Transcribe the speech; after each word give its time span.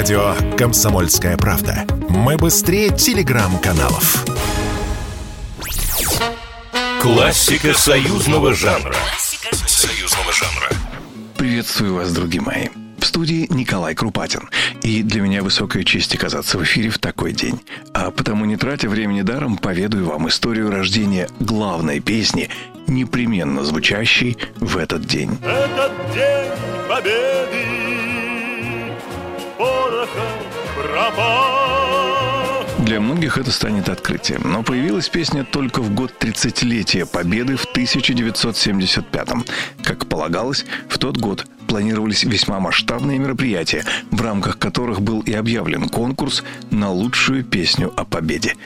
Радио 0.00 0.34
«Комсомольская 0.56 1.36
правда». 1.36 1.84
Мы 2.08 2.38
быстрее 2.38 2.88
телеграм-каналов. 2.88 4.24
Классика 7.02 7.74
союзного 7.74 8.54
жанра. 8.54 8.94
Союзного 9.66 10.32
жанра. 10.32 10.70
Приветствую 11.36 11.96
вас, 11.96 12.10
друзья 12.14 12.40
мои. 12.40 12.68
В 12.98 13.04
студии 13.04 13.46
Николай 13.50 13.94
Крупатин. 13.94 14.48
И 14.80 15.02
для 15.02 15.20
меня 15.20 15.42
высокая 15.42 15.84
честь 15.84 16.14
оказаться 16.14 16.56
в 16.56 16.64
эфире 16.64 16.88
в 16.88 16.98
такой 16.98 17.32
день. 17.32 17.60
А 17.92 18.10
потому, 18.10 18.46
не 18.46 18.56
тратя 18.56 18.88
времени 18.88 19.20
даром, 19.20 19.58
поведаю 19.58 20.06
вам 20.06 20.30
историю 20.30 20.70
рождения 20.70 21.28
главной 21.40 22.00
песни, 22.00 22.48
непременно 22.86 23.64
звучащей 23.64 24.38
в 24.56 24.78
этот 24.78 25.04
день. 25.04 25.38
Этот 25.42 25.92
день 26.14 26.88
победы. 26.88 27.79
Для 32.78 33.00
многих 33.00 33.38
это 33.38 33.50
станет 33.50 33.88
открытием, 33.88 34.42
но 34.44 34.62
появилась 34.62 35.08
песня 35.08 35.44
только 35.44 35.80
в 35.80 35.94
год 35.94 36.12
30-летия 36.18 37.06
Победы 37.06 37.56
в 37.56 37.66
1975-м. 37.66 39.44
Как 39.84 40.06
полагалось, 40.06 40.64
в 40.88 40.98
тот 40.98 41.18
год 41.18 41.46
планировались 41.68 42.24
весьма 42.24 42.58
масштабные 42.58 43.18
мероприятия, 43.18 43.84
в 44.10 44.20
рамках 44.22 44.58
которых 44.58 45.02
был 45.02 45.20
и 45.20 45.32
объявлен 45.32 45.88
конкурс 45.88 46.42
на 46.70 46.90
лучшую 46.90 47.44
песню 47.44 47.92
о 47.96 48.04
победе. 48.04 48.56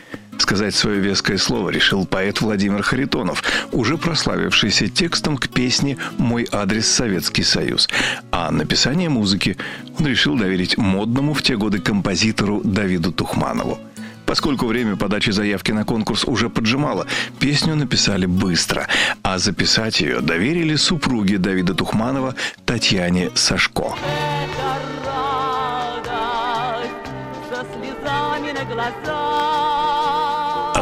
Сказать 0.44 0.74
свое 0.74 1.00
веское 1.00 1.38
слово 1.38 1.70
решил 1.70 2.04
поэт 2.04 2.42
Владимир 2.42 2.82
Харитонов, 2.82 3.42
уже 3.72 3.96
прославившийся 3.96 4.88
текстом 4.88 5.38
к 5.38 5.48
песне 5.48 5.96
«Мой 6.18 6.46
адрес 6.52 6.86
Советский 6.86 7.42
Союз». 7.42 7.88
А 8.30 8.50
написание 8.50 9.08
музыки 9.08 9.56
он 9.98 10.06
решил 10.06 10.36
доверить 10.36 10.76
модному 10.76 11.32
в 11.32 11.40
те 11.40 11.56
годы 11.56 11.78
композитору 11.80 12.60
Давиду 12.62 13.10
Тухманову. 13.10 13.78
Поскольку 14.26 14.66
время 14.66 14.96
подачи 14.96 15.30
заявки 15.30 15.72
на 15.72 15.86
конкурс 15.86 16.24
уже 16.24 16.50
поджимало, 16.50 17.06
песню 17.38 17.74
написали 17.74 18.26
быстро, 18.26 18.86
а 19.22 19.38
записать 19.38 20.02
ее 20.02 20.20
доверили 20.20 20.76
супруге 20.76 21.38
Давида 21.38 21.72
Тухманова 21.72 22.34
Татьяне 22.66 23.30
Сашко. 23.34 23.94
Это 24.44 24.76
радость 26.04 26.90
со 27.48 27.64
слезами 27.72 28.52
на 28.52 28.64
глазах. 28.74 29.73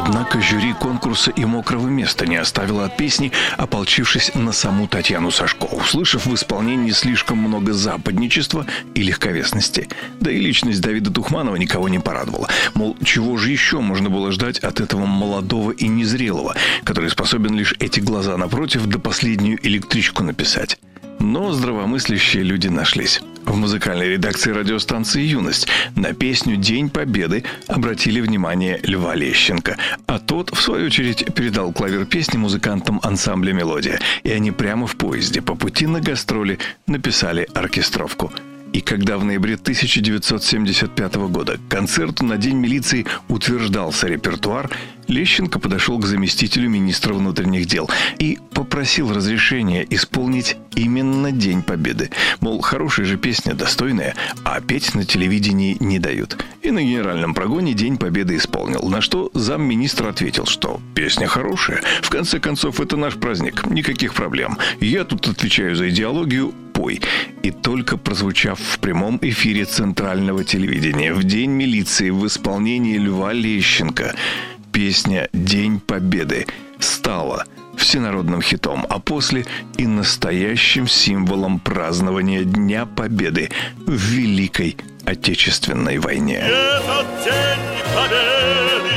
Однако 0.05 0.41
жюри 0.41 0.72
конкурса 0.72 1.31
и 1.31 1.45
мокрого 1.45 1.86
места 1.86 2.27
не 2.27 2.36
оставило 2.36 2.86
от 2.86 2.97
песни, 2.97 3.31
ополчившись 3.56 4.33
на 4.34 4.50
саму 4.50 4.89
Татьяну 4.89 5.31
Сашко, 5.31 5.67
услышав 5.67 6.27
в 6.27 6.34
исполнении 6.34 6.91
слишком 6.91 7.39
много 7.39 7.72
западничества 7.72 8.67
и 8.95 9.03
легковесности. 9.03 9.89
Да 10.20 10.30
и 10.33 10.39
личность 10.39 10.80
Давида 10.80 11.12
Тухманова 11.12 11.55
никого 11.55 11.89
не 11.89 12.00
порадовала. 12.00 12.48
Мол, 12.75 12.97
чего 13.05 13.36
же 13.36 13.50
еще 13.50 13.78
можно 13.78 14.11
было 14.11 14.33
ждать 14.33 14.58
от 14.58 14.80
этого 14.80 15.06
молодого 15.06 15.70
и 15.70 15.86
незрелого, 15.86 16.56
который 16.83 17.08
способен 17.11 17.55
лишь 17.55 17.75
эти 17.78 18.00
глаза 18.00 18.36
напротив 18.36 18.86
до 18.86 18.98
последнюю 18.98 19.64
электричку 19.64 20.25
написать. 20.25 20.80
Но 21.20 21.53
здравомыслящие 21.53 22.42
люди 22.42 22.67
нашлись. 22.67 23.20
В 23.45 23.57
музыкальной 23.57 24.11
редакции 24.11 24.53
радиостанции 24.53 25.23
«Юность» 25.23 25.69
на 25.97 26.12
песню 26.12 26.57
«День 26.57 26.89
Победы» 26.89 27.45
обратили 27.67 28.21
внимание 28.21 28.81
Льва 28.85 29.15
Лещенко, 29.15 29.77
а 30.07 30.19
тот, 30.19 30.51
в 30.51 30.61
свою 30.61 30.87
очередь, 30.87 31.35
передал 31.35 31.73
клавир 31.73 32.07
песни 32.07 32.39
музыкантам 32.39 33.01
ансамбля 33.03 33.53
«Мелодия», 33.53 34.01
и 34.23 34.31
они 34.31 34.53
прямо 34.53 34.87
в 34.87 34.97
поезде 34.97 35.43
по 35.43 35.55
пути 35.55 35.87
на 35.87 36.01
гастроли 36.01 36.59
написали 36.87 37.48
оркестровку– 37.55 38.33
и 38.73 38.81
когда 38.81 39.19
в 39.19 39.25
ноябре 39.25 39.55
1975 39.55 41.15
года 41.29 41.59
концерту 41.69 42.25
на 42.25 42.39
День 42.39 42.57
милиции 42.57 43.07
утверждался 43.29 44.07
репертуар, 44.07 44.70
Лещенко 45.08 45.58
подошел 45.58 45.98
к 45.98 46.06
заместителю 46.06 46.69
министра 46.69 47.14
внутренних 47.14 47.67
дел 47.67 47.90
и 48.18 48.39
попросил 48.52 49.13
разрешения 49.13 49.86
исполнить 49.90 50.57
именно 50.74 51.33
День 51.33 51.63
Победы. 51.63 52.11
Мол, 52.40 52.61
хорошая 52.61 53.07
же 53.07 53.17
песня, 53.17 53.55
достойная, 53.55 54.14
а 54.45 54.61
петь 54.61 54.95
на 54.95 55.05
телевидении 55.05 55.77
не 55.80 55.98
дают. 55.98 56.39
И 56.62 56.70
на 56.70 56.83
генеральном 56.83 57.35
прогоне 57.35 57.74
День 57.74 57.98
Победы 57.98 58.36
исполнил. 58.36 58.83
На 58.89 59.01
что 59.01 59.30
замминистра 59.35 60.11
ответил, 60.11 60.46
что 60.46 60.80
песня 60.95 61.27
хорошая. 61.27 61.83
В 62.02 62.11
конце 62.11 62.39
концов, 62.39 62.80
это 62.80 62.96
наш 62.96 63.14
праздник, 63.14 63.67
никаких 63.67 64.14
проблем. 64.14 64.58
Я 64.80 65.05
тут 65.05 65.29
отвечаю 65.29 65.74
за 65.77 65.89
идеологию, 65.91 66.55
пой. 66.73 67.01
И 67.42 67.51
только 67.51 67.96
прозвучав 67.96 68.58
в 68.58 68.79
прямом 68.79 69.18
эфире 69.23 69.64
центрального 69.64 70.45
телевидения 70.45 71.12
в 71.12 71.23
День 71.24 71.51
милиции 71.51 72.11
в 72.11 72.27
исполнении 72.27 72.96
Льва 72.96 73.33
Лещенко 73.33 74.14
песня 74.73 75.29
«День 75.33 75.79
Победы» 75.79 76.47
стала 76.79 77.45
всенародным 77.77 78.43
хитом, 78.43 78.87
а 78.89 78.99
после 78.99 79.45
и 79.77 79.87
настоящим 79.87 80.89
символом 80.89 81.61
празднования 81.61 82.45
Дня 82.45 82.87
Победы 82.87 83.51
в 83.87 83.93
Великой 83.93 84.77
Отечественной 85.05 85.99
войне. 85.99 86.39
Этот 86.39 87.07
день 87.25 87.61
победы. 87.95 88.93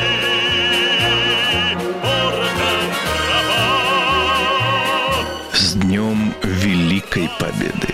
С 5.53 5.73
Днем 5.73 6.33
Великой 6.43 7.29
Победы! 7.39 7.93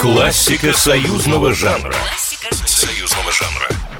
Классика 0.00 0.72
союзного 0.72 1.52
жанра. 1.52 1.94